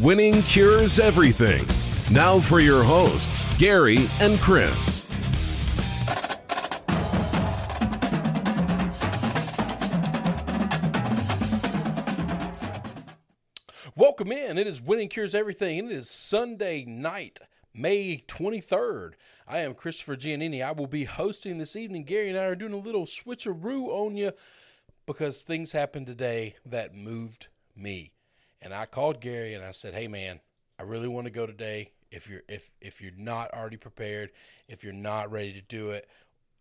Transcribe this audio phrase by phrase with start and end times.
[0.00, 1.66] Winning cures everything.
[2.14, 5.10] Now for your hosts, Gary and Chris.
[13.96, 14.56] Welcome in.
[14.56, 15.86] It is Winning Cures Everything.
[15.86, 17.40] It is Sunday night,
[17.74, 19.14] May 23rd.
[19.48, 20.62] I am Christopher Giannini.
[20.62, 22.04] I will be hosting this evening.
[22.04, 24.30] Gary and I are doing a little switcheroo on you
[25.06, 28.12] because things happened today that moved me.
[28.60, 30.40] And I called Gary and I said, "Hey man,
[30.78, 31.92] I really want to go today.
[32.10, 34.30] If you're if if you're not already prepared,
[34.68, 36.08] if you're not ready to do it,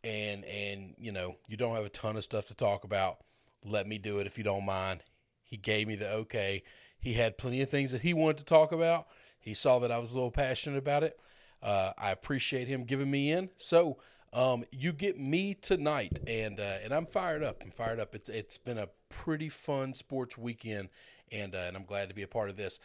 [0.03, 3.17] and and you know you don't have a ton of stuff to talk about,
[3.63, 5.03] let me do it if you don't mind."
[5.43, 6.63] He gave me the okay.
[6.99, 9.07] He had plenty of things that he wanted to talk about.
[9.39, 11.17] He saw that I was a little passionate about it.
[11.63, 13.49] Uh, I appreciate him giving me in.
[13.55, 13.97] So
[14.33, 17.63] um, you get me tonight, and uh, and I'm fired up.
[17.63, 18.13] I'm fired up.
[18.13, 20.89] It's it's been a pretty fun sports weekend,
[21.31, 22.79] and uh, and I'm glad to be a part of this.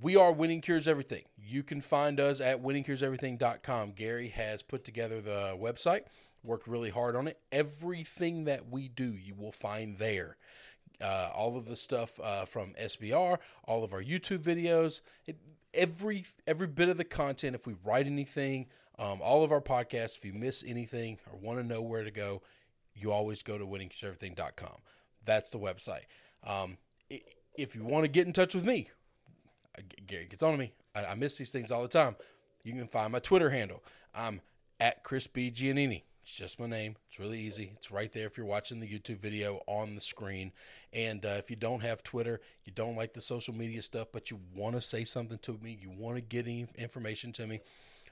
[0.00, 1.24] We are Winning Cures Everything.
[1.36, 3.92] You can find us at winningcureseverything.com.
[3.92, 6.02] Gary has put together the website,
[6.44, 7.38] worked really hard on it.
[7.50, 10.36] Everything that we do, you will find there.
[11.02, 15.38] Uh, all of the stuff uh, from SBR, all of our YouTube videos, it,
[15.72, 17.54] every every bit of the content.
[17.56, 18.66] If we write anything,
[18.98, 20.18] um, all of our podcasts.
[20.18, 22.42] If you miss anything or want to know where to go,
[22.94, 24.76] you always go to winningcureseverything.com.
[25.24, 26.04] That's the website.
[26.44, 26.76] Um,
[27.10, 27.22] i-
[27.56, 28.88] if you want to get in touch with me,
[30.06, 30.72] Gary gets on to me.
[30.94, 32.16] I, I miss these things all the time.
[32.64, 33.82] You can find my Twitter handle.
[34.14, 34.40] I'm
[34.78, 35.50] at Chris B.
[35.50, 36.02] Giannini.
[36.22, 36.96] It's just my name.
[37.08, 37.72] It's really easy.
[37.76, 40.52] It's right there if you're watching the YouTube video on the screen.
[40.92, 44.30] And uh, if you don't have Twitter, you don't like the social media stuff, but
[44.30, 47.60] you want to say something to me, you want to get any information to me,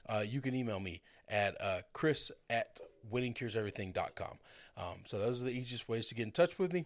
[0.07, 2.79] uh, you can email me at uh, chris at
[3.13, 4.39] winningcureseverything.com.
[4.77, 6.85] Um, so those are the easiest ways to get in touch with me.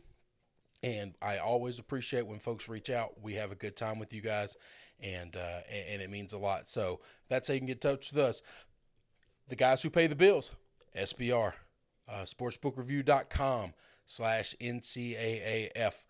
[0.84, 3.22] And I always appreciate when folks reach out.
[3.22, 4.58] We have a good time with you guys,
[5.00, 6.68] and uh, and, it means a lot.
[6.68, 7.00] So
[7.30, 8.42] that's how you can get in touch with us.
[9.48, 10.52] The guys who pay the bills,
[10.96, 11.54] SBR,
[12.10, 13.74] uh, sportsbookreview.com
[14.06, 16.06] slash NCAAF.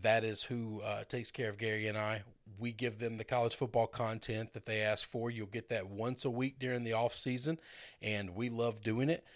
[0.00, 2.22] That is who uh, takes care of Gary and I.
[2.58, 5.30] We give them the college football content that they ask for.
[5.30, 7.58] You'll get that once a week during the off season,
[8.00, 9.26] and we love doing it.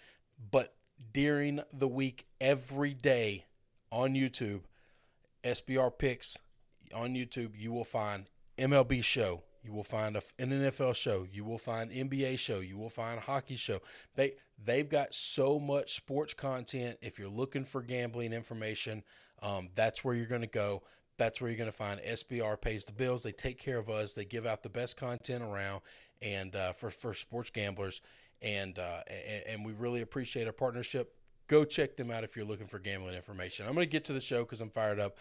[0.51, 0.73] But
[1.13, 3.45] during the week, every day
[3.91, 4.61] on YouTube,
[5.43, 6.37] SBR picks
[6.93, 9.43] on YouTube, you will find MLB show.
[9.63, 11.27] You will find an NFL show.
[11.29, 12.59] You will find NBA show.
[12.59, 13.79] You will find hockey show.
[14.15, 16.97] They they've got so much sports content.
[17.01, 19.03] If you're looking for gambling information,
[19.41, 20.83] um, that's where you're going to go.
[21.17, 23.23] That's where you're going to find SBR pays the bills.
[23.23, 24.13] They take care of us.
[24.13, 25.81] They give out the best content around,
[26.21, 28.01] and uh, for for sports gamblers,
[28.41, 31.16] and, uh, and and we really appreciate our partnership.
[31.47, 33.65] Go check them out if you're looking for gambling information.
[33.67, 35.17] I'm going to get to the show because I'm fired up.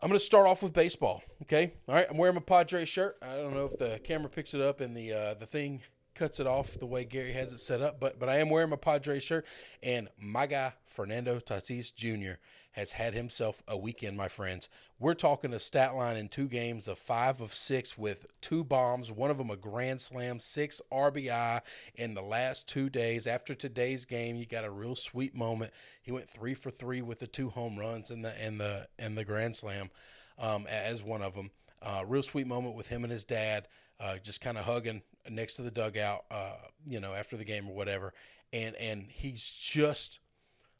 [0.00, 1.22] I'm going to start off with baseball.
[1.42, 1.72] Okay.
[1.88, 2.06] All right.
[2.08, 3.16] I'm wearing my Padres shirt.
[3.22, 5.80] I don't know if the camera picks it up and the uh, the thing
[6.14, 8.00] cuts it off the way Gary has it set up.
[8.00, 9.46] But but I am wearing my Padres shirt,
[9.82, 12.38] and my guy Fernando Tatis Jr.
[12.72, 14.68] has had himself a weekend, my friends.
[14.98, 19.10] We're talking a stat line in two games of five of six with two bombs,
[19.10, 21.60] one of them a grand slam, six RBI
[21.94, 23.26] in the last two days.
[23.26, 25.72] After today's game, you got a real sweet moment.
[26.00, 29.16] He went three for three with the two home runs and the and the and
[29.16, 29.90] the grand slam
[30.38, 31.50] um, as one of them.
[31.80, 33.66] Uh, real sweet moment with him and his dad,
[34.02, 36.56] uh, just kind of hugging next to the dugout, uh,
[36.86, 38.12] you know, after the game or whatever.
[38.52, 40.20] And and he's just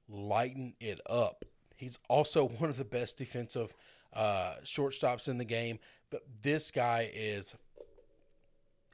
[0.09, 1.45] lighting it up.
[1.77, 3.75] He's also one of the best defensive
[4.13, 5.79] uh, shortstops in the game.
[6.11, 7.55] But this guy is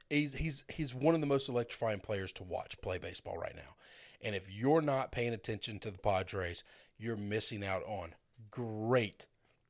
[0.09, 3.75] he's he's he's one of the most electrifying players to watch play baseball right now.
[4.21, 6.63] And if you're not paying attention to the Padres,
[6.97, 8.13] you're missing out on
[8.51, 9.25] great,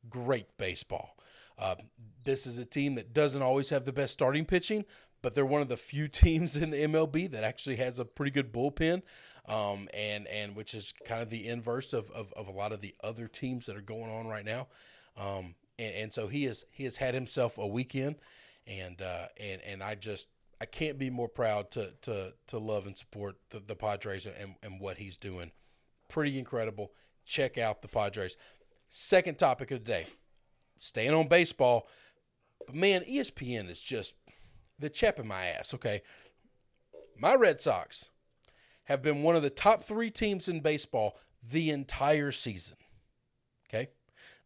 [0.09, 1.15] great baseball.
[1.59, 1.75] Uh,
[2.23, 4.85] this is a team that doesn't always have the best starting pitching,
[5.21, 8.31] but they're one of the few teams in the MLB that actually has a pretty
[8.31, 9.01] good bullpen,
[9.47, 12.81] um, and and which is kind of the inverse of, of, of, a lot of
[12.81, 14.67] the other teams that are going on right now.
[15.17, 18.15] Um, and, and so he has he has had himself a weekend,
[18.65, 20.29] and uh, and and I just
[20.61, 24.55] I can't be more proud to to to love and support the, the Padres and,
[24.61, 25.51] and what he's doing.
[26.07, 26.91] Pretty incredible.
[27.25, 28.37] Check out the Padres.
[28.89, 30.05] Second topic of the day,
[30.79, 31.87] staying on baseball.
[32.65, 34.15] But man, ESPN is just
[34.79, 36.01] the chip in my ass, okay?
[37.17, 38.09] My Red Sox
[38.85, 41.17] have been one of the top three teams in baseball
[41.47, 42.77] the entire season.
[43.67, 43.89] Okay.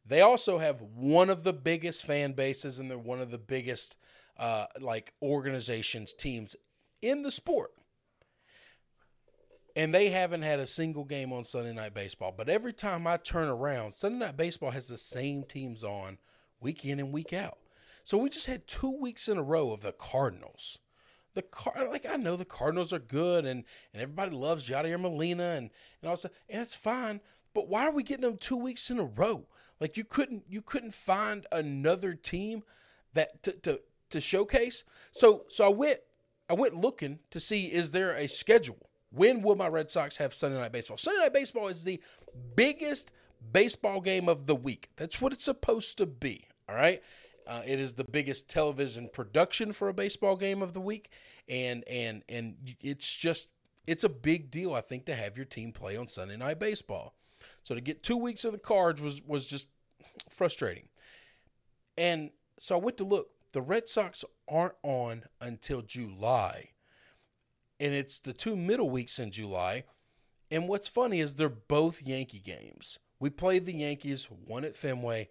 [0.06, 3.98] They also have one of the biggest fan bases and they're one of the biggest
[4.38, 6.56] uh, like organizations, teams
[7.02, 7.72] in the sport.
[9.75, 12.34] And they haven't had a single game on Sunday Night Baseball.
[12.36, 16.20] But every time I turn around, Sunday Night Baseball has the same teams on
[16.60, 17.58] week in and week out.
[18.04, 20.80] So we just had two weeks in a row of the Cardinals.
[21.34, 25.56] The car like I know the Cardinals are good and and everybody loves Yadier Molina
[25.56, 25.72] and
[26.02, 27.22] and all that, and it's fine.
[27.56, 29.48] But why are we getting them two weeks in a row?
[29.80, 32.64] Like you couldn't you couldn't find another team
[33.14, 33.81] that to to,
[34.12, 34.84] to showcase.
[35.12, 36.00] So so I went
[36.50, 38.90] I went looking to see is there a schedule.
[39.13, 40.98] When will my Red Sox have Sunday night baseball?
[40.98, 42.01] Sunday night baseball is the
[42.56, 43.12] biggest
[43.51, 44.89] baseball game of the week.
[44.95, 46.48] That's what it's supposed to be.
[46.68, 47.01] All right.
[47.45, 51.10] Uh, it is the biggest television production for a baseball game of the week,
[51.50, 53.50] and and and it's just
[53.86, 54.74] it's a big deal.
[54.74, 57.13] I think to have your team play on Sunday Night Baseball.
[57.62, 59.68] So to get two weeks of the cards was was just
[60.30, 60.88] frustrating.
[61.98, 63.30] And so I went to look.
[63.51, 66.69] The Red Sox aren't on until July,
[67.84, 69.84] and it's the two middle weeks in July.
[70.50, 72.98] And what's funny is they're both Yankee games.
[73.20, 75.28] We played the Yankees, one at Fenway,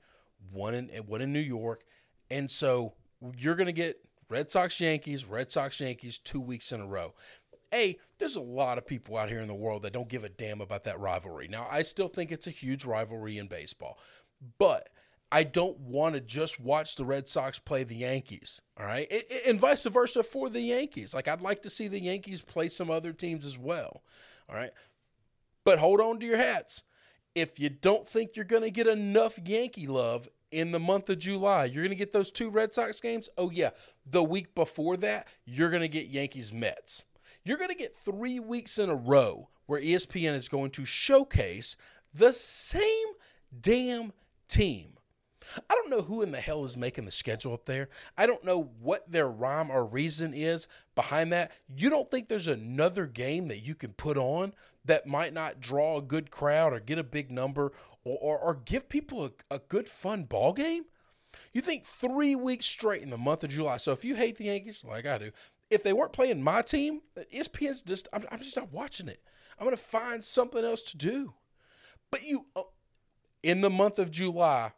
[0.52, 1.84] one in one in New York,
[2.30, 2.94] and so
[3.38, 7.14] you're going to get Red Sox Yankees, Red Sox Yankees two weeks in a row.
[7.72, 10.28] A, there's a lot of people out here in the world that don't give a
[10.28, 11.48] damn about that rivalry.
[11.48, 13.98] Now, I still think it's a huge rivalry in baseball,
[14.58, 14.90] but
[15.32, 18.60] I don't want to just watch the Red Sox play the Yankees.
[18.78, 19.10] All right.
[19.46, 21.14] And vice versa for the Yankees.
[21.14, 24.02] Like, I'd like to see the Yankees play some other teams as well.
[24.48, 24.72] All right.
[25.64, 26.82] But hold on to your hats.
[27.34, 31.18] If you don't think you're going to get enough Yankee love in the month of
[31.18, 31.64] July.
[31.64, 33.28] You're going to get those two Red Sox games.
[33.38, 33.70] Oh, yeah.
[34.08, 37.04] The week before that, you're going to get Yankees Mets.
[37.42, 41.74] You're going to get three weeks in a row where ESPN is going to showcase
[42.12, 43.08] the same
[43.58, 44.12] damn
[44.46, 44.92] team.
[45.68, 47.88] I don't know who in the hell is making the schedule up there.
[48.16, 51.52] I don't know what their rhyme or reason is behind that.
[51.74, 54.54] You don't think there's another game that you can put on
[54.84, 57.72] that might not draw a good crowd or get a big number
[58.04, 60.84] or, or, or give people a, a good, fun ball game?
[61.52, 63.78] You think three weeks straight in the month of July.
[63.78, 65.30] So if you hate the Yankees, like I do,
[65.70, 67.00] if they weren't playing my team,
[67.34, 69.22] ESPN's just, I'm, I'm just not watching it.
[69.58, 71.34] I'm going to find something else to do.
[72.10, 72.62] But you, uh,
[73.42, 74.72] in the month of July,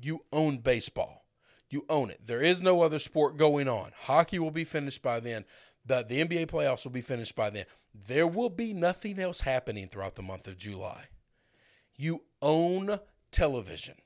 [0.00, 1.24] you own baseball.
[1.70, 2.20] You own it.
[2.24, 3.90] There is no other sport going on.
[4.02, 5.44] Hockey will be finished by then.
[5.86, 7.64] The, the NBA playoffs will be finished by then.
[7.94, 11.06] There will be nothing else happening throughout the month of July.
[11.96, 13.96] You own television.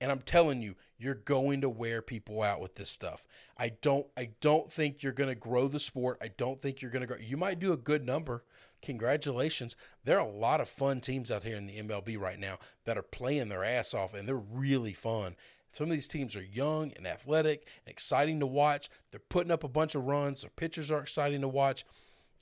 [0.00, 3.26] And I'm telling you, you're going to wear people out with this stuff.
[3.56, 6.18] I don't I don't think you're going to grow the sport.
[6.22, 7.16] I don't think you're going to grow.
[7.18, 8.44] You might do a good number.
[8.82, 9.74] Congratulations.
[10.04, 12.96] There are a lot of fun teams out here in the MLB right now that
[12.96, 15.36] are playing their ass off and they're really fun.
[15.72, 18.88] Some of these teams are young and athletic and exciting to watch.
[19.10, 20.42] They're putting up a bunch of runs.
[20.42, 21.84] Their pitchers are exciting to watch.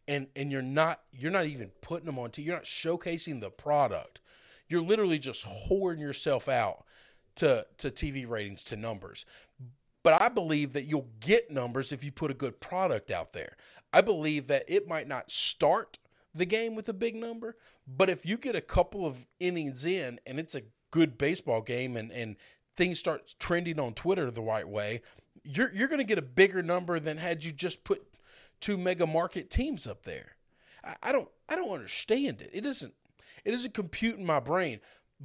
[0.08, 2.44] And and you're not you're not even putting them on TV.
[2.44, 4.20] You're not showcasing the product
[4.68, 6.84] you're literally just whoring yourself out
[7.36, 9.24] to to TV ratings to numbers.
[10.02, 13.56] But I believe that you'll get numbers if you put a good product out there.
[13.92, 15.98] I believe that it might not start
[16.36, 20.20] the game with a big number, but if you get a couple of innings in
[20.26, 22.36] and it's a good baseball game and, and
[22.76, 25.02] things start trending on Twitter the right way,
[25.42, 28.02] you're you're going to get a bigger number than had you just put
[28.60, 30.36] two mega market teams up there.
[30.84, 32.50] I, I don't I don't understand it.
[32.52, 32.94] It doesn't
[33.44, 34.80] it doesn't compute in my brain.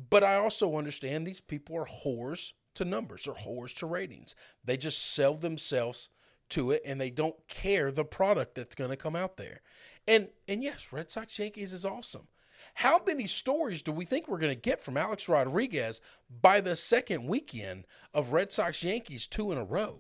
[0.10, 4.36] But I also understand these people are whores to numbers or whores to ratings.
[4.64, 6.10] They just sell themselves
[6.50, 9.62] to it and they don't care the product that's going to come out there.
[10.08, 12.28] And and yes, Red Sox Yankees is awesome.
[12.76, 16.76] How many stories do we think we're going to get from Alex Rodriguez by the
[16.76, 20.00] second weekend of Red Sox Yankees two in a row?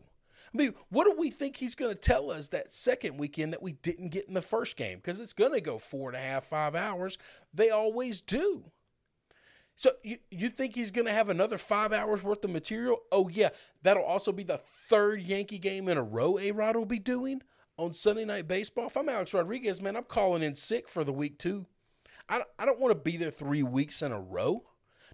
[0.53, 3.63] I mean, what do we think he's going to tell us that second weekend that
[3.63, 4.97] we didn't get in the first game?
[4.97, 7.17] Because it's going to go four and a half, five hours.
[7.53, 8.65] They always do.
[9.77, 12.97] So you, you think he's going to have another five hours worth of material?
[13.11, 13.49] Oh, yeah.
[13.81, 17.41] That'll also be the third Yankee game in a row A Rod will be doing
[17.81, 18.87] on Sunday Night Baseball.
[18.87, 21.65] If I'm Alex Rodriguez, man, I'm calling in sick for the week two.
[22.29, 24.65] I I don't want to be there three weeks in a row.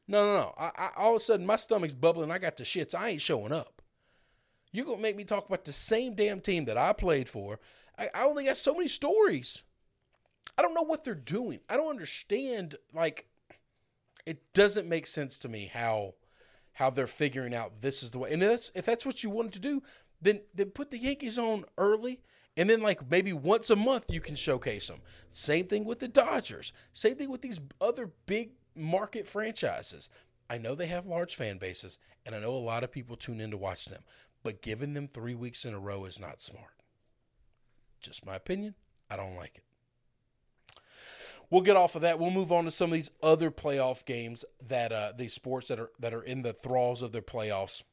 [0.05, 0.53] No, no, no.
[0.57, 2.29] I, I, all of a sudden, my stomach's bubbling.
[2.29, 2.93] I got the shits.
[2.93, 3.81] I ain't showing up.
[4.74, 7.59] You're going to make me talk about the same damn team that I played for.
[7.97, 9.63] I, I only got so many stories.
[10.57, 11.59] I don't know what they're doing.
[11.69, 12.75] I don't understand.
[12.93, 13.27] Like,
[14.25, 16.15] it doesn't make sense to me how
[16.74, 18.31] how they're figuring out this is the way.
[18.33, 19.83] And that's, if that's what you wanted to do,
[20.21, 22.21] then then put the Yankees on early
[22.57, 24.99] and then, like, maybe once a month, you can showcase them.
[25.31, 26.73] Same thing with the Dodgers.
[26.91, 30.09] Same thing with these other big market franchises.
[30.49, 33.39] I know they have large fan bases, and I know a lot of people tune
[33.39, 34.01] in to watch them,
[34.43, 36.81] but giving them three weeks in a row is not smart.
[38.01, 38.75] Just my opinion.
[39.09, 39.63] I don't like it.
[41.49, 42.19] We'll get off of that.
[42.19, 45.79] We'll move on to some of these other playoff games that uh, these sports that
[45.79, 47.83] are that are in the thralls of their playoffs.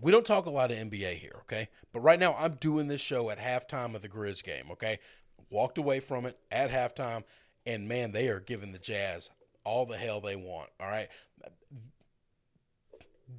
[0.00, 1.68] We don't talk a lot of NBA here, okay?
[1.92, 4.98] But right now, I'm doing this show at halftime of the Grizz game, okay?
[5.48, 7.24] Walked away from it at halftime,
[7.64, 9.30] and man, they are giving the Jazz
[9.64, 11.08] all the hell they want, all right?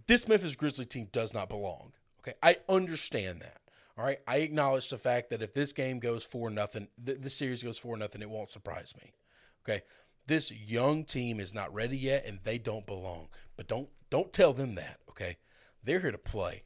[0.07, 2.33] This Memphis Grizzly team does not belong, okay?
[2.41, 3.61] I understand that.
[3.97, 7.35] All right, I acknowledge the fact that if this game goes for nothing, th- this
[7.35, 9.13] series goes for nothing, it won't surprise me.
[9.63, 9.81] Okay,
[10.27, 13.27] this young team is not ready yet, and they don't belong.
[13.55, 14.99] But don't don't tell them that.
[15.09, 15.37] Okay,
[15.87, 16.63] they're here to play.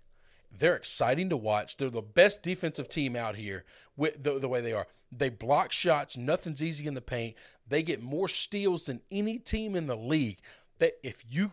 [0.51, 1.77] They're exciting to watch.
[1.77, 3.63] They're the best defensive team out here
[3.95, 4.87] with the, the way they are.
[5.11, 6.17] They block shots.
[6.17, 7.35] Nothing's easy in the paint.
[7.67, 10.39] They get more steals than any team in the league.
[10.79, 11.51] That if you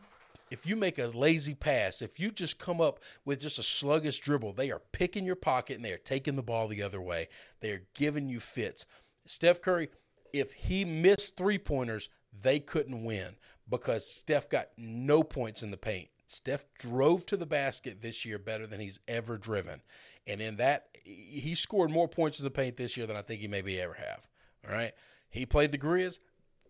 [0.51, 4.19] if you make a lazy pass, if you just come up with just a sluggish
[4.19, 7.29] dribble, they are picking your pocket and they are taking the ball the other way.
[7.61, 8.87] They are giving you fits.
[9.27, 9.91] Steph Curry,
[10.33, 13.37] if he missed three pointers, they couldn't win
[13.69, 16.09] because Steph got no points in the paint.
[16.29, 19.81] Steph drove to the basket this year better than he's ever driven.
[20.27, 23.41] And in that, he scored more points in the paint this year than I think
[23.41, 24.29] he maybe ever have.
[24.67, 24.93] All right.
[25.31, 26.19] He played the Grizz.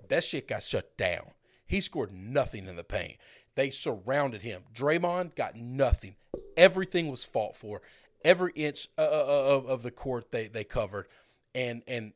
[0.09, 1.33] That shit got shut down.
[1.67, 3.17] He scored nothing in the paint.
[3.57, 4.62] They surrounded him.
[4.73, 6.15] Draymond got nothing.
[6.57, 7.83] Everything was fought for.
[8.25, 11.09] Every inch uh, uh, uh, of, of the court they, they covered.
[11.53, 12.12] And and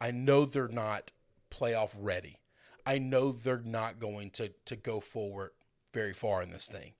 [0.00, 1.12] I know they're not
[1.52, 2.40] playoff ready.
[2.84, 5.50] I know they're not going to to go forward
[5.96, 6.92] very far in this thing.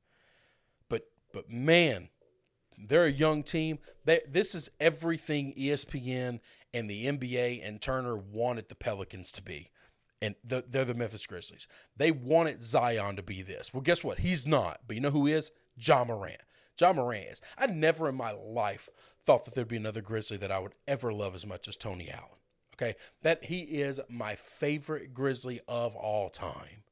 [0.88, 1.03] But
[1.35, 2.09] but man,
[2.79, 3.79] they're a young team.
[4.07, 6.41] They, this is everything ESPN
[6.73, 9.71] and the NBA and Turner wanted the Pelicans to be
[10.23, 11.69] and the, they're the Memphis Grizzlies.
[11.95, 13.75] They wanted Zion to be this.
[13.75, 14.21] Well, guess what?
[14.21, 14.81] He's not.
[14.87, 15.50] But you know who is?
[15.76, 16.41] John Morant.
[16.76, 17.43] John Morant is.
[17.59, 18.88] I never in my life
[19.25, 22.11] thought that there'd be another Grizzly that I would ever love as much as Tony
[22.11, 22.31] Allen.
[22.75, 26.85] Okay, that he is my favorite Grizzly of all time.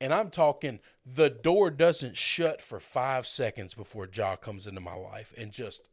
[0.00, 4.94] And I'm talking the door doesn't shut for five seconds before Ja comes into my
[4.94, 5.88] life and just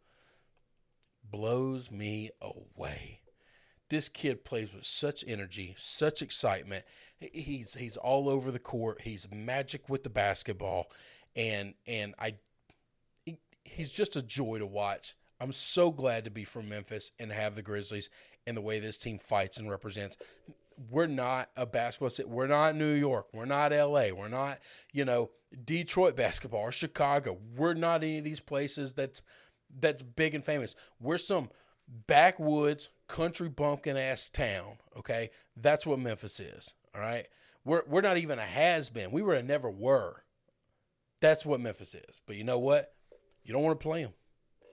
[1.30, 3.22] blows me away
[3.90, 6.86] this kid plays with such energy, such excitement.
[7.20, 9.02] He's he's all over the court.
[9.02, 10.88] He's magic with the basketball,
[11.36, 12.36] and and I,
[13.64, 15.16] he's just a joy to watch.
[15.40, 18.10] I'm so glad to be from Memphis and have the Grizzlies
[18.48, 20.18] and the way this team fights and represents.
[20.90, 22.30] We're not a basketball city.
[22.30, 23.28] We're not New York.
[23.34, 24.10] We're not LA.
[24.12, 24.60] We're not,
[24.92, 25.32] you know,
[25.64, 27.38] Detroit basketball or Chicago.
[27.56, 29.22] We're not any of these places that's
[29.80, 30.76] that's big and famous.
[31.00, 31.50] We're some
[32.08, 34.78] backwoods country bumpkin ass town.
[34.98, 36.74] Okay, that's what Memphis is.
[36.94, 37.28] All right,
[37.64, 39.12] we're we're not even a has been.
[39.12, 40.24] We were a never were.
[41.22, 42.22] That's what Memphis is.
[42.26, 42.94] But you know what?
[43.44, 44.14] You don't want to play them.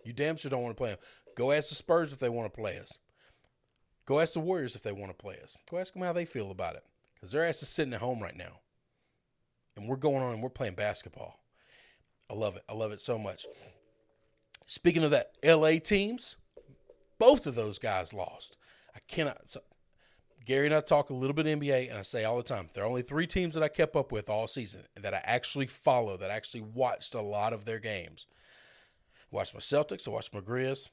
[0.04, 0.98] You damn sure don't want to play them.
[1.36, 2.98] Go ask the Spurs if they want to play us.
[4.06, 5.56] Go ask the Warriors if they want to play us.
[5.70, 6.84] Go ask them how they feel about it.
[7.14, 8.60] Because their ass is sitting at home right now.
[9.76, 11.40] And we're going on and we're playing basketball.
[12.28, 12.62] I love it.
[12.68, 13.46] I love it so much.
[14.66, 16.36] Speaking of that, LA teams,
[17.18, 18.56] both of those guys lost.
[18.94, 19.50] I cannot.
[19.50, 19.60] So
[20.44, 22.84] Gary and I talk a little bit NBA, and I say all the time there
[22.84, 26.16] are only three teams that I kept up with all season that I actually follow,
[26.16, 28.26] that I actually watched a lot of their games.
[29.20, 30.90] I watched my Celtics, I watched my Grizz,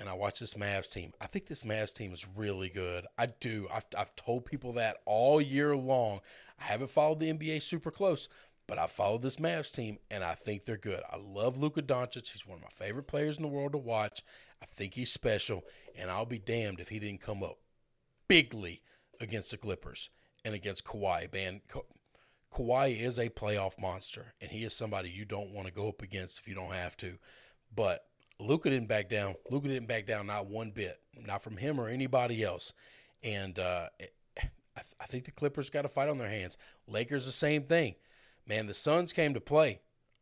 [0.00, 1.12] and I watched this Mavs team.
[1.20, 3.06] I think this Mavs team is really good.
[3.18, 3.68] I do.
[3.72, 6.20] I've, I've told people that all year long.
[6.58, 8.26] I haven't followed the NBA super close,
[8.66, 11.02] but I followed this Mavs team, and I think they're good.
[11.10, 12.32] I love Luka Doncic.
[12.32, 14.22] He's one of my favorite players in the world to watch.
[14.62, 15.64] I think he's special,
[15.94, 17.58] and I'll be damned if he didn't come up
[18.26, 18.82] bigly
[19.20, 20.08] against the Clippers
[20.46, 21.30] and against Kawhi.
[21.30, 21.80] Man, Ka-
[22.54, 26.00] Kawhi is a playoff monster, and he is somebody you don't want to go up
[26.00, 27.18] against if you don't have to.
[27.74, 28.04] But
[28.40, 29.34] Luka didn't back down.
[29.50, 32.72] Luka didn't back down not one bit, not from him or anybody else.
[33.22, 34.08] And uh, I,
[34.80, 36.56] th- I think the Clippers got a fight on their hands.
[36.86, 37.96] Lakers the same thing.
[38.46, 39.80] Man, the Suns came to play.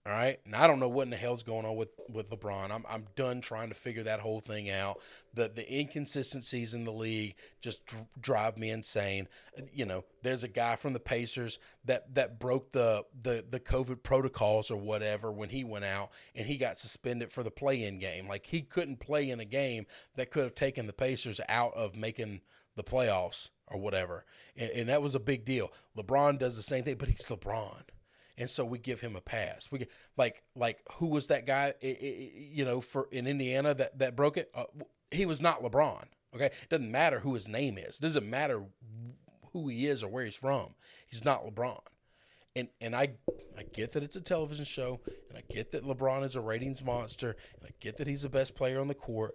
[0.09, 0.41] All right.
[0.47, 2.71] And I don't know what in the hell's going on with, with LeBron.
[2.71, 5.01] I'm, I'm done trying to figure that whole thing out.
[5.35, 9.29] The the inconsistencies in the league just dr- drive me insane.
[9.71, 14.03] You know, there's a guy from the Pacers that, that broke the, the, the COVID
[14.03, 17.99] protocols or whatever when he went out and he got suspended for the play in
[17.99, 18.27] game.
[18.29, 19.85] Like he couldn't play in a game
[20.17, 22.41] that could have taken the Pacers out of making
[22.77, 24.25] the playoffs or whatever.
[24.57, 25.71] And, and that was a big deal.
[25.99, 27.83] LeBron does the same thing, but he's LeBron
[28.39, 29.69] and so we give him a pass.
[29.71, 31.75] We like like who was that guy?
[31.83, 34.51] You know, for in Indiana that that broke it.
[34.55, 34.65] Uh,
[35.11, 36.05] he was not LeBron.
[36.35, 37.99] Okay, it doesn't matter who his name is.
[37.99, 38.65] Doesn't matter
[39.53, 40.75] who he is or where he's from.
[41.07, 41.81] He's not LeBron.
[42.55, 43.15] And and I
[43.59, 46.85] I get that it's a television show, and I get that LeBron is a ratings
[46.85, 49.35] monster, and I get that he's the best player on the court.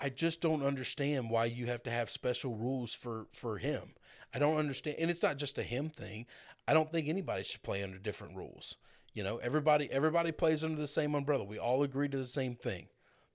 [0.00, 3.94] I just don't understand why you have to have special rules for for him.
[4.34, 6.26] I don't understand, and it's not just a him thing.
[6.68, 8.76] I don't think anybody should play under different rules.
[9.12, 11.44] You know, everybody everybody plays under the same umbrella.
[11.44, 12.88] We all agree to the same thing.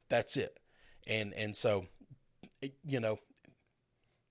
[0.10, 0.60] That's it.
[1.06, 1.88] And and so,
[2.86, 3.20] you know,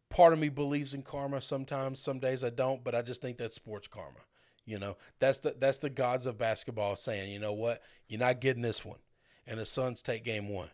[0.09, 1.41] part of me believes in karma.
[1.41, 4.21] Sometimes, some days I don't, but I just think that's sports karma.
[4.65, 8.41] You know, that's the that's the gods of basketball saying, you know what, you're not
[8.41, 9.01] getting this one,
[9.47, 10.71] and the Suns take game one.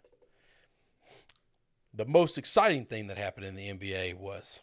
[1.93, 4.61] The most exciting thing that happened in the NBA was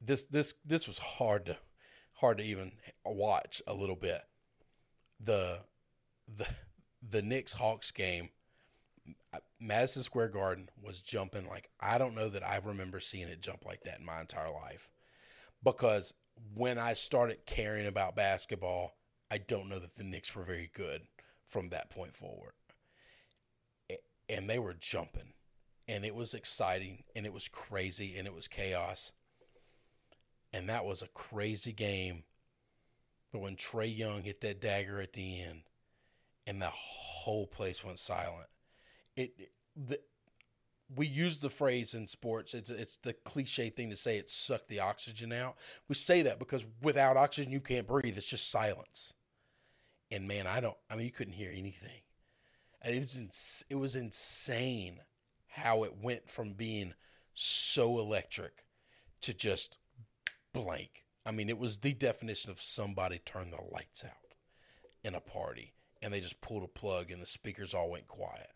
[0.00, 1.56] this this this was hard to
[2.14, 2.72] hard to even
[3.04, 4.20] watch a little bit.
[5.20, 5.60] The
[6.34, 6.46] the
[7.02, 8.30] the Knicks Hawks game,
[9.32, 13.40] uh, Madison Square Garden was jumping like I don't know that I remember seeing it
[13.40, 14.90] jump like that in my entire life.
[15.62, 16.12] Because
[16.54, 18.96] when I started caring about basketball,
[19.30, 21.02] I don't know that the Knicks were very good
[21.46, 22.54] from that point forward.
[24.28, 25.34] And they were jumping.
[25.86, 29.12] And it was exciting and it was crazy and it was chaos
[30.52, 32.24] and that was a crazy game.
[33.32, 35.62] But when Trae Young hit that dagger at the end,
[36.46, 38.48] and the whole place went silent,
[39.16, 39.98] it, the,
[40.94, 42.54] we use the phrase in sports.
[42.54, 44.18] It's it's the cliche thing to say.
[44.18, 45.56] It sucked the oxygen out.
[45.88, 48.16] We say that because without oxygen you can't breathe.
[48.16, 49.14] It's just silence.
[50.10, 50.76] And man, I don't.
[50.90, 52.02] I mean, you couldn't hear anything.
[52.84, 55.00] It was it was insane
[55.48, 56.94] how it went from being
[57.34, 58.64] so electric
[59.22, 59.78] to just
[60.52, 61.04] blank.
[61.24, 64.36] I mean, it was the definition of somebody turned the lights out
[65.04, 68.50] in a party and they just pulled a plug and the speakers all went quiet.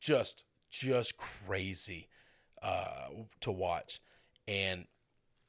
[0.00, 2.08] Just, just crazy
[2.62, 3.08] uh,
[3.40, 4.00] to watch.
[4.46, 4.86] And,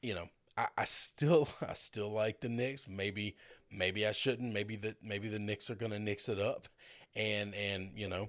[0.02, 2.86] you know, I, I still, I still like the Knicks.
[2.88, 3.36] Maybe,
[3.70, 4.52] maybe I shouldn't.
[4.52, 6.68] Maybe the, maybe the Knicks are going to Knicks it up.
[7.16, 8.28] And, and, you know,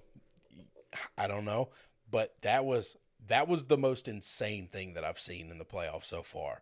[1.18, 1.70] I don't know.
[2.10, 2.96] But that was,
[3.28, 6.62] that was the most insane thing that I've seen in the playoffs so far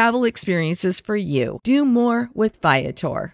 [0.25, 1.59] experiences for you.
[1.63, 3.33] Do more with Viator.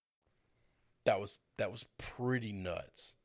[1.05, 3.15] That was That was pretty nuts.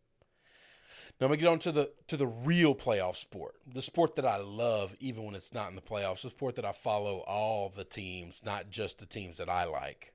[1.20, 4.26] Now I'm gonna get on to the to the real playoff sport, the sport that
[4.26, 7.70] I love, even when it's not in the playoffs, the sport that I follow all
[7.70, 10.12] the teams, not just the teams that I like.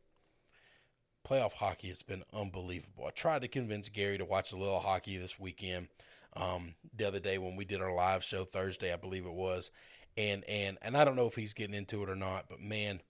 [1.27, 3.05] Playoff hockey has been unbelievable.
[3.07, 5.87] I tried to convince Gary to watch a little hockey this weekend.
[6.35, 9.71] Um, the other day when we did our live show Thursday, I believe it was,
[10.15, 13.01] and and and I don't know if he's getting into it or not, but man,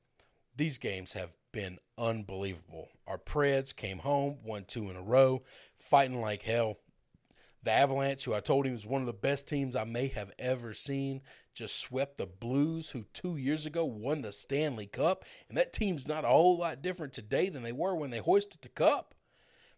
[0.62, 2.90] these games have been unbelievable.
[3.08, 5.42] Our Preds came home, won two in a row,
[5.76, 6.78] fighting like hell.
[7.64, 10.32] The Avalanche, who I told him was one of the best teams I may have
[10.38, 11.22] ever seen,
[11.56, 15.26] just swept the Blues, who two years ago won the Stanley Cup.
[15.50, 18.62] And that team's not a whole lot different today than they were when they hoisted
[18.62, 19.16] the cup.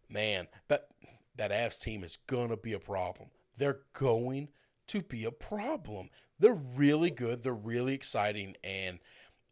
[0.09, 0.89] Man, that,
[1.37, 3.29] that Avs team is to be a problem.
[3.55, 4.49] They're going
[4.87, 6.09] to be a problem.
[6.39, 7.41] They're really good.
[7.41, 8.57] They're really exciting.
[8.65, 8.99] And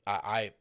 [0.05, 0.51] I,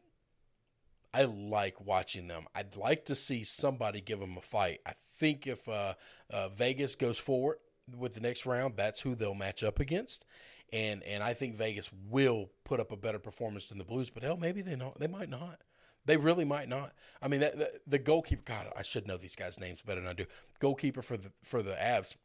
[1.12, 2.46] I, like watching them.
[2.54, 4.80] I'd like to see somebody give them a fight.
[4.86, 5.94] I think if uh,
[6.30, 7.58] uh, Vegas goes forward
[7.96, 10.24] with the next round, that's who they'll match up against.
[10.72, 14.08] And and I think Vegas will put up a better performance than the Blues.
[14.08, 15.00] But hell, maybe they not.
[15.00, 15.60] They might not.
[16.06, 16.92] They really might not.
[17.20, 18.42] I mean, that, the, the goalkeeper.
[18.44, 20.26] God, I should know these guys' names better than I do.
[20.60, 22.16] Goalkeeper for the for the Avs.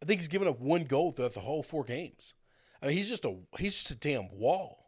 [0.00, 2.34] I think he's given up one goal throughout the whole four games.
[2.80, 4.87] I mean, he's just a he's just a damn wall.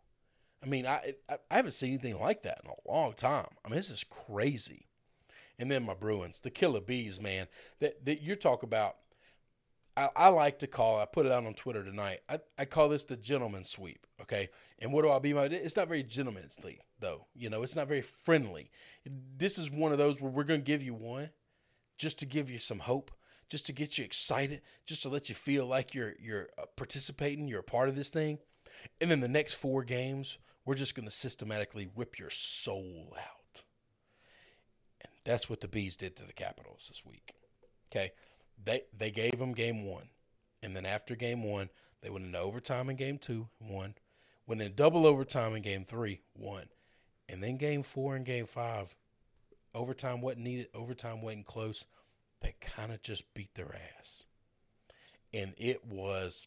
[0.63, 3.49] I mean, I I, haven't seen anything like that in a long time.
[3.65, 4.87] I mean, this is crazy.
[5.59, 7.47] And then my Bruins, the killer bees, man.
[7.81, 8.97] That that you talk about.
[9.97, 11.01] I, I like to call.
[11.01, 12.21] I put it out on Twitter tonight.
[12.29, 14.07] I, I call this the gentleman sweep.
[14.23, 15.33] Okay, and what do I be?
[15.33, 17.27] My it's not very gentlemanly though.
[17.35, 18.71] You know, it's not very friendly.
[19.05, 21.31] This is one of those where we're going to give you one,
[21.99, 23.11] just to give you some hope,
[23.49, 27.49] just to get you excited, just to let you feel like you're you're uh, participating,
[27.49, 28.39] you're a part of this thing,
[29.01, 30.39] and then the next four games,
[30.71, 33.65] we're just going to systematically rip your soul out.
[35.01, 37.33] And that's what the bees did to the Capitals this week.
[37.91, 38.13] Okay,
[38.65, 40.11] they they gave them game one,
[40.63, 41.71] and then after game one,
[42.03, 43.97] they went into overtime in game two, won.
[44.47, 46.67] Went in double overtime in game three, won,
[47.29, 48.95] and then game four and game five,
[49.75, 50.69] overtime wasn't needed.
[50.73, 51.85] Overtime wasn't close.
[52.43, 54.23] They kind of just beat their ass,
[55.35, 56.47] and it was,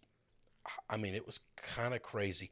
[0.89, 2.51] I mean, it was kind of crazy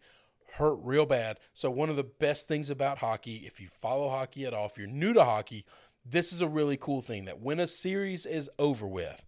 [0.53, 1.37] hurt real bad.
[1.53, 4.77] So one of the best things about hockey, if you follow hockey at all, if
[4.77, 5.65] you're new to hockey,
[6.05, 9.25] this is a really cool thing that when a series is over with,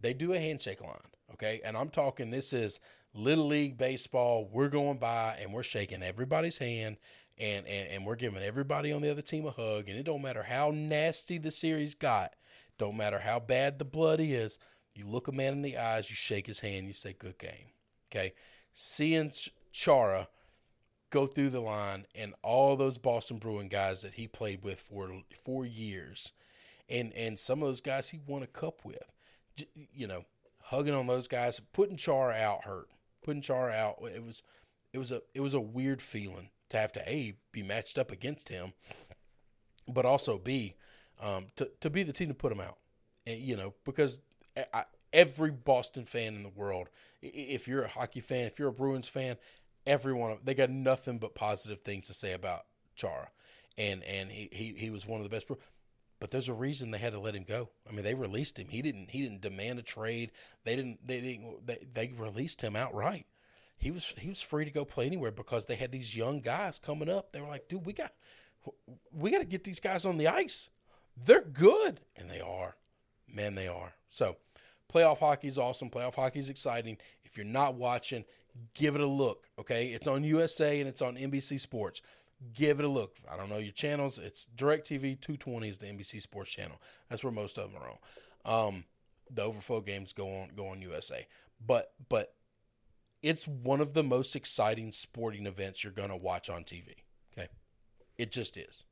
[0.00, 0.96] they do a handshake line.
[1.32, 1.60] Okay.
[1.64, 2.80] And I'm talking, this is
[3.14, 4.48] Little League Baseball.
[4.50, 6.96] We're going by and we're shaking everybody's hand
[7.36, 9.88] and, and, and we're giving everybody on the other team a hug.
[9.88, 12.34] And it don't matter how nasty the series got,
[12.78, 14.58] don't matter how bad the blood is.
[14.94, 17.70] You look a man in the eyes, you shake his hand, you say, good game.
[18.10, 18.32] Okay.
[18.74, 19.30] Seeing
[19.72, 20.28] Chara
[21.10, 25.10] go through the line and all those Boston Bruin guys that he played with for
[25.34, 26.32] four years,
[26.88, 29.10] and and some of those guys he won a cup with,
[29.92, 30.24] you know,
[30.64, 32.88] hugging on those guys, putting Char out hurt,
[33.22, 33.96] putting Char out.
[34.02, 34.42] It was
[34.92, 38.12] it was a it was a weird feeling to have to a be matched up
[38.12, 38.72] against him,
[39.86, 40.74] but also b
[41.20, 42.78] um, to to be the team to put him out,
[43.26, 44.20] and, you know, because
[44.74, 46.90] I, every Boston fan in the world,
[47.22, 49.36] if you're a hockey fan, if you're a Bruins fan,
[49.86, 52.64] everyone they got nothing but positive things to say about
[52.94, 53.30] Chara,
[53.76, 55.48] and and he he, he was one of the best.
[56.20, 57.68] But there's a reason they had to let him go.
[57.88, 58.68] I mean, they released him.
[58.68, 60.32] He didn't he didn't demand a trade.
[60.64, 63.26] They didn't they didn't they, they released him outright.
[63.78, 66.78] He was he was free to go play anywhere because they had these young guys
[66.78, 67.32] coming up.
[67.32, 68.12] They were like, dude, we got
[69.12, 70.68] we got to get these guys on the ice.
[71.16, 72.76] They're good, and they are.
[73.26, 73.94] Man, they are.
[74.08, 74.36] So,
[74.92, 75.90] playoff hockey is awesome.
[75.90, 76.98] Playoff hockey is exciting.
[77.24, 78.24] If you're not watching,
[78.74, 79.48] give it a look.
[79.58, 82.02] Okay, it's on USA and it's on NBC Sports.
[82.54, 83.16] Give it a look.
[83.30, 84.18] I don't know your channels.
[84.18, 86.80] It's DirecTV 220 is the NBC Sports channel.
[87.08, 88.68] That's where most of them are on.
[88.68, 88.84] Um,
[89.30, 91.26] the overflow games go on go on USA,
[91.64, 92.34] but but
[93.22, 96.94] it's one of the most exciting sporting events you're gonna watch on TV.
[97.36, 97.48] Okay,
[98.16, 98.84] it just is.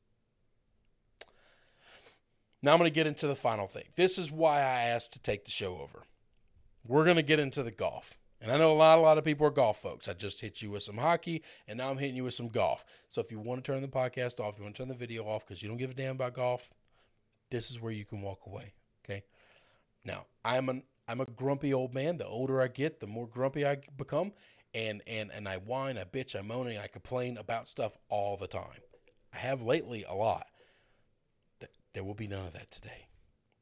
[2.63, 3.85] Now I'm going to get into the final thing.
[3.95, 6.03] This is why I asked to take the show over.
[6.85, 8.19] We're going to get into the golf.
[8.47, 10.07] And I know a lot, a lot of people are golf folks.
[10.07, 12.85] I just hit you with some hockey, and now I'm hitting you with some golf.
[13.09, 15.25] So if you want to turn the podcast off, you want to turn the video
[15.25, 16.71] off because you don't give a damn about golf,
[17.51, 18.75] this is where you can walk away.
[19.05, 19.25] Okay.
[20.05, 22.19] Now I'm an I'm a grumpy old man.
[22.19, 24.33] The older I get, the more grumpy I become,
[24.73, 28.47] and and and I whine, I bitch, I moan, I complain about stuff all the
[28.47, 28.81] time.
[29.35, 30.47] I have lately a lot.
[31.95, 33.09] There will be none of that today.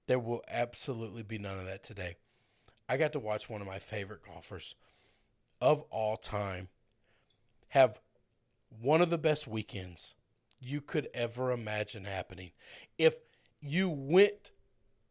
[0.09, 2.17] There will absolutely be none of that today.
[2.89, 4.75] I got to watch one of my favorite golfers
[5.61, 6.69] of all time
[7.69, 8.01] have
[8.69, 10.15] one of the best weekends
[10.61, 12.53] you could ever imagine happening.
[12.99, 13.17] If
[13.61, 14.51] you went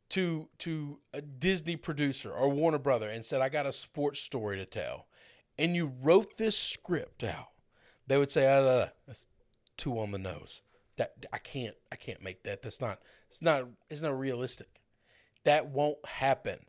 [0.09, 4.57] to to a Disney producer or Warner Brother and said, "I got a sports story
[4.57, 5.07] to tell,"
[5.57, 7.49] and you wrote this script out,
[8.05, 9.27] they would say, uh, "That's
[9.77, 10.61] too on the nose.
[10.97, 12.61] That I can't, I can't make that.
[12.61, 14.81] That's not, it's not, it's not realistic.
[15.43, 16.59] That won't happen.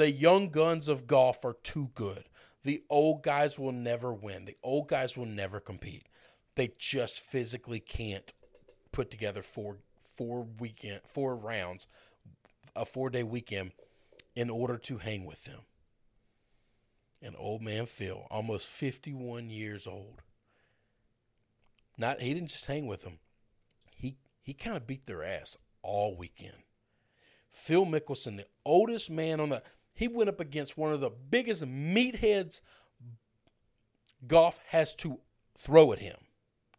[0.00, 2.24] The young guns of golf are too good.
[2.64, 4.46] The old guys will never win.
[4.46, 6.06] The old guys will never compete.
[6.54, 8.32] They just physically can't
[8.92, 11.86] put together four four weekend four rounds,
[12.74, 13.72] a four day weekend,
[14.34, 15.60] in order to hang with them.
[17.20, 20.22] And old man Phil, almost fifty one years old.
[21.98, 23.18] Not he didn't just hang with them.
[23.94, 26.62] He he kind of beat their ass all weekend.
[27.50, 31.64] Phil Mickelson, the oldest man on the he went up against one of the biggest
[31.64, 32.60] meatheads
[34.26, 35.20] golf has to
[35.56, 36.16] throw at him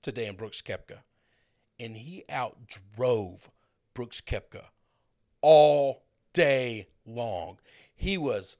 [0.01, 0.99] today in Brooks Koepka.
[1.79, 3.49] And he outdrove
[3.93, 4.65] Brooks Koepka
[5.41, 7.59] all day long.
[7.93, 8.57] He was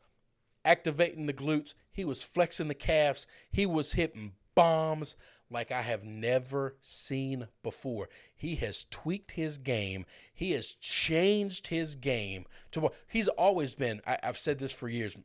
[0.66, 5.16] activating the glutes, he was flexing the calves, he was hitting bombs
[5.52, 8.10] like I have never seen before.
[8.36, 10.06] He has tweaked his game.
[10.34, 14.02] He has changed his game to what he's always been.
[14.08, 15.18] I, have said this for years.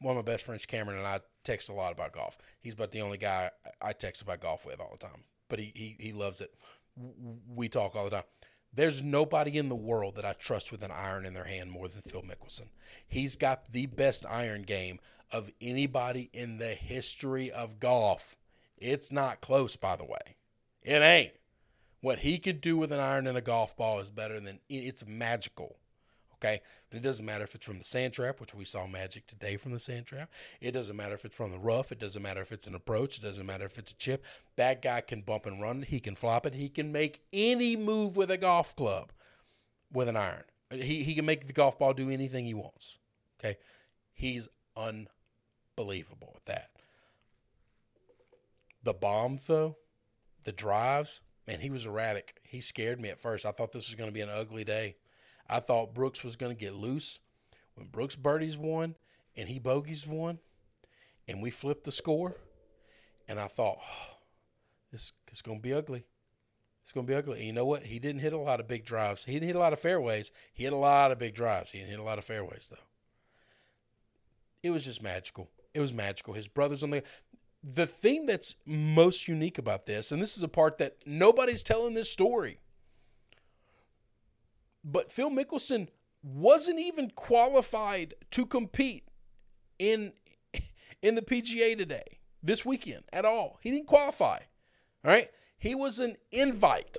[0.00, 2.38] One of my best friends, Cameron, and I text a lot about golf.
[2.60, 5.72] He's about the only guy I text about golf with all the time, but he,
[5.74, 6.54] he, he loves it.
[7.48, 8.24] We talk all the time.
[8.74, 11.88] There's nobody in the world that I trust with an iron in their hand more
[11.88, 12.68] than Phil Mickelson.
[13.06, 14.98] He's got the best iron game
[15.30, 18.36] of anybody in the history of golf.
[18.82, 20.36] It's not close, by the way.
[20.82, 21.32] It ain't.
[22.00, 25.06] What he could do with an iron and a golf ball is better than it's
[25.06, 25.76] magical.
[26.34, 26.60] Okay?
[26.90, 29.70] it doesn't matter if it's from the sand trap, which we saw magic today from
[29.70, 30.28] the sand trap.
[30.60, 31.92] It doesn't matter if it's from the rough.
[31.92, 33.18] It doesn't matter if it's an approach.
[33.18, 34.24] It doesn't matter if it's a chip.
[34.56, 35.82] That guy can bump and run.
[35.82, 36.54] He can flop it.
[36.54, 39.12] He can make any move with a golf club
[39.92, 40.42] with an iron.
[40.72, 42.98] He, he can make the golf ball do anything he wants.
[43.38, 43.58] Okay?
[44.12, 46.70] He's unbelievable at that.
[48.82, 49.76] The bomb, though,
[50.44, 52.40] the drives, man, he was erratic.
[52.42, 53.46] He scared me at first.
[53.46, 54.96] I thought this was going to be an ugly day.
[55.48, 57.18] I thought Brooks was going to get loose.
[57.74, 58.96] When Brooks birdies one
[59.36, 60.38] and he bogeys one,
[61.28, 62.36] and we flipped the score,
[63.28, 64.12] and I thought, oh,
[65.42, 66.04] going to be ugly.
[66.82, 67.38] It's going to be ugly.
[67.38, 67.84] And you know what?
[67.84, 69.24] He didn't hit a lot of big drives.
[69.24, 70.32] He didn't hit a lot of fairways.
[70.52, 71.70] He hit a lot of big drives.
[71.70, 72.84] He didn't hit a lot of fairways, though.
[74.62, 75.50] It was just magical.
[75.74, 76.34] It was magical.
[76.34, 77.02] His brothers on the
[77.62, 81.94] the thing that's most unique about this, and this is a part that nobody's telling
[81.94, 82.58] this story,
[84.84, 85.88] but Phil Mickelson
[86.22, 89.04] wasn't even qualified to compete
[89.78, 90.12] in
[91.02, 93.58] in the PGA today this weekend at all.
[93.62, 94.38] He didn't qualify.
[95.04, 95.30] All right?
[95.58, 96.96] He was an invite.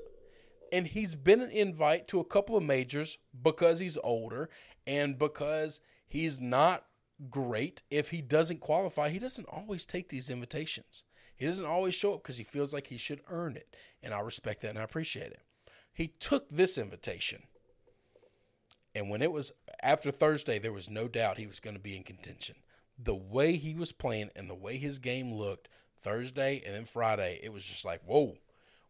[0.71, 4.49] And he's been an invite to a couple of majors because he's older
[4.88, 6.86] and because he's not
[7.30, 7.84] great.
[7.89, 11.04] If he doesn't qualify, he doesn't always take these invitations.
[11.36, 13.76] He doesn't always show up because he feels like he should earn it.
[14.02, 15.41] And I respect that and I appreciate it.
[15.93, 17.43] He took this invitation.
[18.95, 21.95] And when it was after Thursday, there was no doubt he was going to be
[21.95, 22.56] in contention.
[22.97, 25.67] The way he was playing and the way his game looked
[26.02, 28.36] Thursday and then Friday, it was just like, whoa,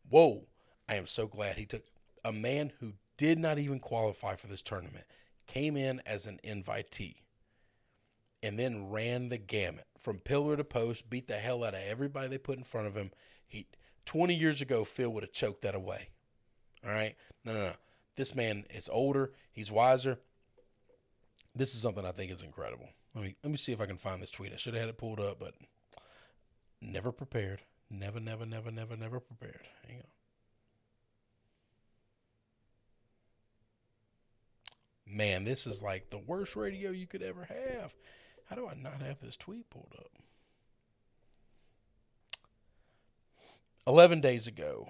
[0.10, 0.48] whoa.
[0.90, 1.84] I am so glad he took
[2.26, 5.06] a man who did not even qualify for this tournament,
[5.48, 7.23] came in as an invitee
[8.44, 12.28] and then ran the gamut from pillar to post, beat the hell out of everybody
[12.28, 13.10] they put in front of him.
[13.48, 13.68] He
[14.06, 16.10] 20 years ago, Phil would have choked that away.
[16.86, 17.74] All right, no, no, no.
[18.18, 19.32] This man is older.
[19.54, 20.20] He's wiser.
[21.56, 22.90] This is something I think is incredible.
[23.16, 24.54] Let me let me see if I can find this tweet.
[24.54, 25.54] I should have had it pulled up, but
[26.82, 27.62] never prepared.
[27.90, 29.62] Never, never, never, never, never prepared.
[29.88, 30.04] Hang on.
[35.06, 37.94] Man, this is like the worst radio you could ever have.
[38.50, 40.12] How do I not have this tweet pulled up?
[43.86, 44.90] 11 days ago,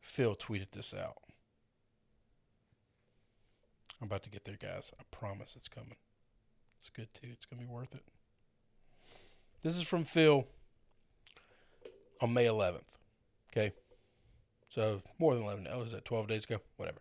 [0.00, 1.16] Phil tweeted this out.
[4.00, 4.92] I'm about to get there, guys.
[4.98, 5.96] I promise it's coming.
[6.78, 7.28] It's good too.
[7.32, 8.02] It's going to be worth it.
[9.62, 10.46] This is from Phil
[12.20, 12.82] on May 11th.
[13.50, 13.72] Okay.
[14.68, 15.66] So more than 11.
[15.70, 16.58] Oh, was that 12 days ago?
[16.76, 16.98] Whatever.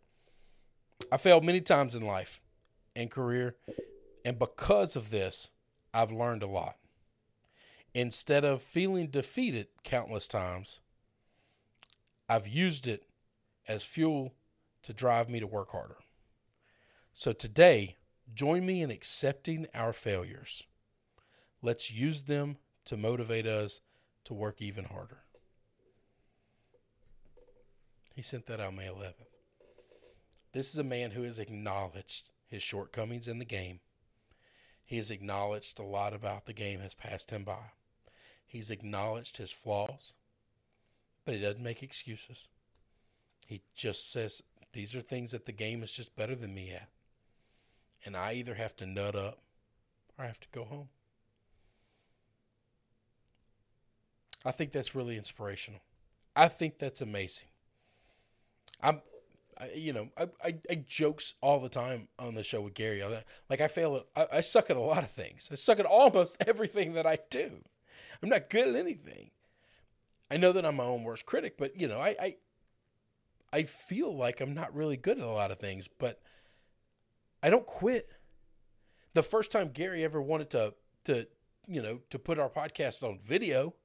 [1.11, 2.39] I failed many times in life
[2.95, 3.55] and career
[4.25, 5.49] and because of this,
[5.93, 6.77] I've learned a lot.
[7.93, 10.79] Instead of feeling defeated countless times,
[12.27, 13.03] I've used it
[13.67, 14.33] as fuel
[14.83, 15.97] to drive me to work harder.
[17.13, 17.97] So today,
[18.33, 20.63] join me in accepting our failures.
[21.61, 23.81] Let's use them to motivate us
[24.25, 25.19] to work even harder.
[28.15, 29.27] He sent that out May 11th.
[30.51, 33.79] This is a man who has acknowledged his shortcomings in the game.
[34.93, 37.71] He has acknowledged a lot about the game has passed him by.
[38.45, 40.13] He's acknowledged his flaws,
[41.25, 42.47] but he doesn't make excuses.
[43.47, 46.89] He just says, These are things that the game is just better than me at.
[48.05, 49.39] And I either have to nut up
[50.15, 50.89] or I have to go home.
[54.45, 55.81] I think that's really inspirational.
[56.35, 57.47] I think that's amazing.
[58.79, 59.01] I'm,
[59.63, 63.03] I, you know, I, I, I, jokes all the time on the show with Gary.
[63.49, 65.49] Like I fail at, I, I suck at a lot of things.
[65.51, 67.63] I suck at almost everything that I do.
[68.21, 69.31] I'm not good at anything.
[70.29, 72.35] I know that I'm my own worst critic, but you know, I, I,
[73.51, 76.19] I feel like I'm not really good at a lot of things, but
[77.41, 78.09] I don't quit.
[79.13, 80.73] The first time Gary ever wanted to,
[81.05, 81.27] to,
[81.67, 83.75] you know, to put our podcast on video,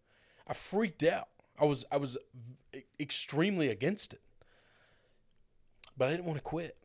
[0.46, 1.28] I freaked out.
[1.60, 2.16] I was I was
[3.00, 4.20] extremely against it.
[5.98, 6.76] But I didn't want to quit.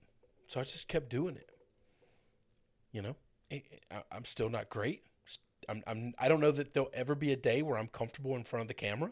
[0.48, 1.50] So I just kept doing it.
[2.92, 3.16] You know,
[4.12, 5.04] I'm still not great.
[5.70, 8.44] I'm, I'm I don't know that there'll ever be a day where I'm comfortable in
[8.44, 9.12] front of the camera.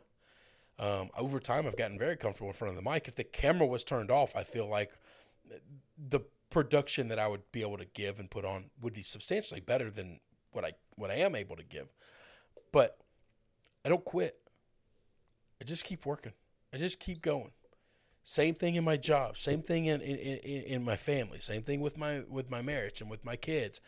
[0.78, 3.08] Um, over time, I've gotten very comfortable in front of the mic.
[3.08, 4.92] If the camera was turned off, I feel like
[5.98, 9.62] the production that I would be able to give and put on would be substantially
[9.62, 10.20] better than
[10.52, 11.88] what I what I am able to give.
[12.72, 12.98] But
[13.86, 14.38] I don't quit.
[15.62, 16.34] I just keep working.
[16.74, 17.52] I just keep going.
[18.24, 19.38] Same thing in my job.
[19.38, 21.40] Same thing in, in, in, in my family.
[21.40, 23.82] Same thing with my with my marriage and with my kids.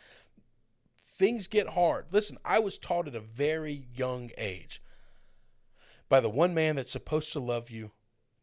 [1.04, 2.06] Things get hard.
[2.10, 4.82] Listen, I was taught at a very young age
[6.08, 7.92] by the one man that's supposed to love you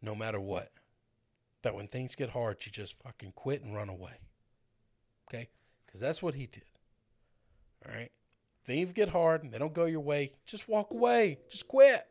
[0.02, 0.72] no matter what.
[1.64, 4.20] That when things get hard, you just fucking quit and run away.
[5.28, 5.50] Okay?
[5.86, 6.64] Because that's what he did.
[7.86, 8.12] All right?
[8.66, 10.32] Things get hard and they don't go your way.
[10.46, 11.40] Just walk away.
[11.50, 12.08] Just quit.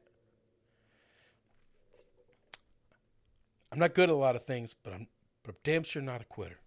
[3.72, 5.06] I'm not good at a lot of things, but I'm
[5.42, 6.58] but I'm damn sure not a quitter.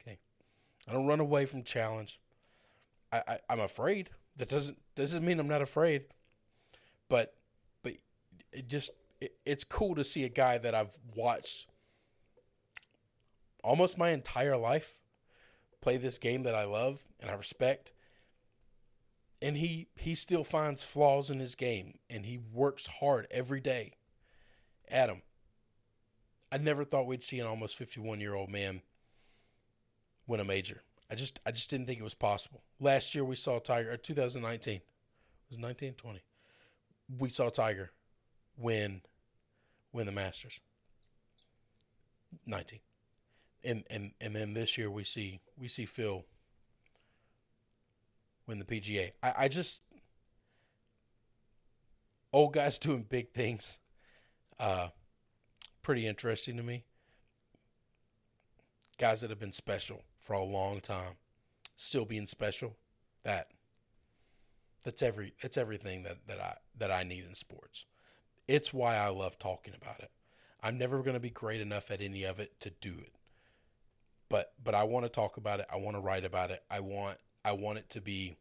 [0.00, 0.18] Okay,
[0.88, 2.20] I don't run away from challenge.
[3.12, 4.10] I, I I'm afraid.
[4.36, 6.04] That doesn't doesn't mean I'm not afraid.
[7.08, 7.34] But
[7.82, 7.94] but
[8.52, 11.66] it just it, it's cool to see a guy that I've watched
[13.62, 14.98] almost my entire life
[15.80, 17.92] play this game that I love and I respect.
[19.40, 23.94] And he he still finds flaws in his game and he works hard every day.
[24.88, 25.22] Adam,
[26.52, 28.82] I never thought we'd see an almost 51 year old man
[30.26, 30.82] win a major.
[31.10, 32.62] I just I just didn't think it was possible.
[32.78, 34.82] Last year we saw Tiger, or 2019, it
[35.48, 36.20] was 19, 20.
[37.18, 37.90] We saw Tiger
[38.58, 39.00] win
[39.92, 40.60] win the Masters.
[42.46, 42.80] 19.
[43.64, 46.24] And and and then this year we see we see Phil
[48.46, 49.12] win the PGA.
[49.22, 49.82] I, I just
[52.30, 53.78] old guys doing big things.
[54.58, 54.88] Uh
[55.82, 56.84] pretty interesting to me.
[58.98, 61.16] Guys that have been special for a long time,
[61.76, 62.76] still being special.
[63.24, 63.48] That
[64.84, 67.84] that's every that's everything that, that I that I need in sports.
[68.48, 70.10] It's why I love talking about it.
[70.62, 73.12] I'm never going to be great enough at any of it to do it.
[74.28, 75.66] But but I want to talk about it.
[75.72, 76.62] I want to write about it.
[76.70, 78.36] I want I want it to be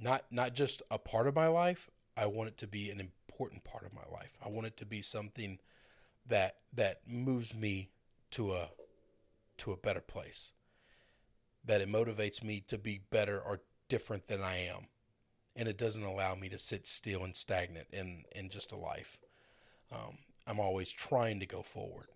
[0.00, 1.90] not not just a part of my life.
[2.16, 4.38] I want it to be an important part of my life.
[4.44, 5.58] I want it to be something
[6.30, 7.90] that that moves me
[8.32, 8.70] to a
[9.58, 10.52] to a better place.
[11.64, 14.86] That it motivates me to be better or different than I am.
[15.54, 19.18] And it doesn't allow me to sit still and stagnant in, in just a life.
[19.92, 22.06] Um, I'm always trying to go forward.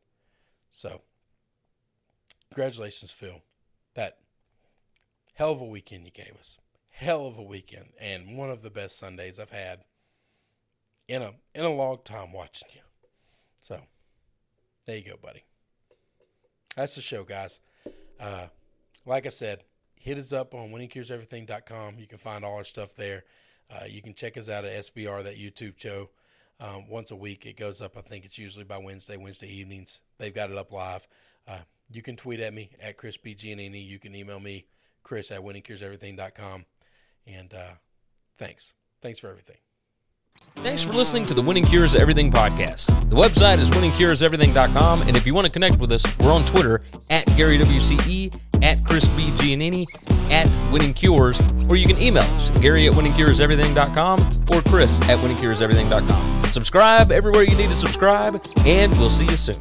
[0.70, 1.02] So,
[2.50, 3.42] congratulations, Phil.
[3.94, 4.18] That
[5.34, 6.58] hell of a weekend you gave us.
[6.90, 9.80] Hell of a weekend, and one of the best Sundays I've had
[11.08, 12.80] in a in a long time watching you.
[13.60, 13.80] So,
[14.86, 15.44] there you go, buddy.
[16.76, 17.60] That's the show, guys.
[18.20, 18.46] Uh,
[19.06, 19.64] like I said,
[19.96, 21.98] hit us up on winningcureseverything.com.
[21.98, 23.24] You can find all our stuff there.
[23.70, 26.10] Uh, you can check us out at SBR, that YouTube show.
[26.60, 27.96] Um, once a week, it goes up.
[27.96, 30.00] I think it's usually by Wednesday, Wednesday evenings.
[30.18, 31.06] They've got it up live.
[31.48, 31.58] Uh,
[31.90, 33.34] you can tweet at me at Chris B.
[33.34, 33.86] Giannini.
[33.86, 34.66] You can email me,
[35.02, 36.64] Chris at winningcureseverything.com.
[37.26, 37.74] And uh,
[38.36, 38.74] thanks.
[39.00, 39.63] Thanks for everything.
[40.62, 42.86] Thanks for listening to the Winning Cures Everything podcast.
[43.10, 46.80] The website is winningcureseverything.com, and if you want to connect with us, we're on Twitter
[47.10, 49.30] at GaryWCE, at Chris B.
[49.32, 49.84] Giannini,
[50.30, 56.44] at Winning Cures, or you can email us, Gary at winningcureseverything.com or Chris at winningcureseverything.com.
[56.50, 59.60] Subscribe everywhere you need to subscribe, and we'll see you soon.